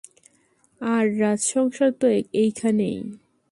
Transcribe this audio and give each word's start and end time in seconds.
আর, 0.81 1.05
রাজসংসার 1.19 1.91
তো 1.91 2.07
এইখানেই। 2.33 2.97